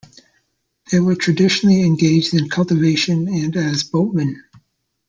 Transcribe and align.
They 0.91 0.99
were 0.99 1.13
traditionally 1.15 1.83
engaged 1.83 2.33
in 2.33 2.49
cultivation 2.49 3.27
and 3.27 3.55
as 3.55 3.83
boatmen. 3.83 4.43